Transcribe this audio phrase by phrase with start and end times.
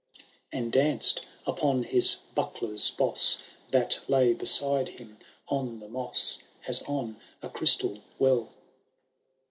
[0.51, 3.43] And danced upon his buckler^s boss.
[3.69, 8.49] That lay beside him on the moes, As on a crystal well.